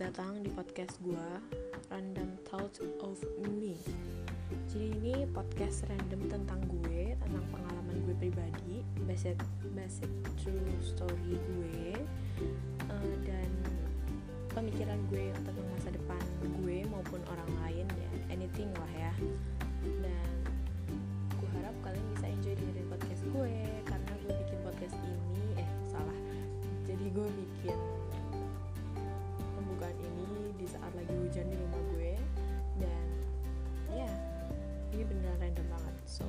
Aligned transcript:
datang 0.00 0.40
di 0.40 0.48
podcast 0.56 0.96
gue 1.04 1.28
Random 1.92 2.32
Thoughts 2.48 2.80
of 3.04 3.20
Me. 3.44 3.76
Jadi 4.72 4.88
ini 4.96 5.28
podcast 5.36 5.84
random 5.92 6.24
tentang 6.32 6.64
gue 6.64 7.12
Tentang 7.20 7.44
pengalaman 7.52 7.92
gue 8.08 8.16
pribadi 8.16 8.80
Based, 9.04 9.36
based 9.76 10.08
true 10.40 10.64
story 10.80 11.36
gue 11.36 11.92
uh, 12.88 13.14
Dan 13.28 13.52
pemikiran 14.56 14.96
gue 15.12 15.28
tentang 15.44 15.68
masa 15.76 15.92
depan 15.92 16.15
beneran 35.06 35.54
banget 35.70 35.94
so 36.06 36.26